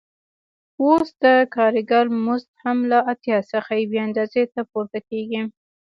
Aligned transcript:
اوس 0.83 1.07
د 1.23 1.25
کارګر 1.55 2.05
مزد 2.25 2.51
هم 2.63 2.77
له 2.91 2.99
اتیا 3.11 3.37
څخه 3.51 3.71
یوې 3.83 3.99
اندازې 4.07 4.43
ته 4.53 4.61
پورته 4.71 4.99
کېږي 5.09 5.41